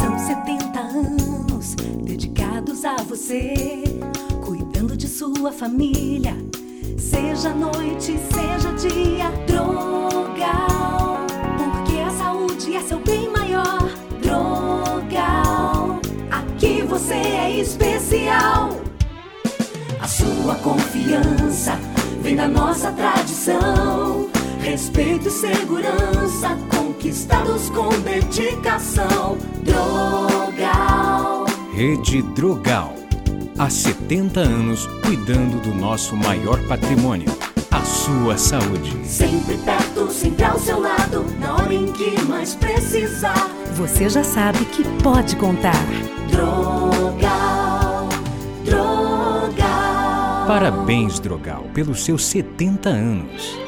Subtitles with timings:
[0.00, 3.82] São 70 anos dedicados a você,
[4.44, 6.36] cuidando de sua família,
[6.98, 9.30] seja noite, seja dia.
[9.46, 13.88] Drogal, porque a saúde é seu bem maior.
[14.22, 16.00] Drogal,
[16.30, 18.70] aqui você é especial.
[20.00, 21.78] A sua confiança
[22.22, 24.15] vem da nossa tradição.
[24.76, 29.38] Respeito e segurança conquistados com dedicação.
[29.62, 31.46] Drogal.
[31.72, 32.94] Rede Drogal.
[33.58, 37.34] Há 70 anos cuidando do nosso maior patrimônio,
[37.70, 38.94] a sua saúde.
[39.06, 43.48] Sempre perto, sempre ao seu lado, na hora em que mais precisar.
[43.76, 45.86] Você já sabe que pode contar.
[46.30, 48.10] Drogal.
[48.62, 50.46] Drogal.
[50.46, 53.65] Parabéns, Drogal, pelos seus 70 anos.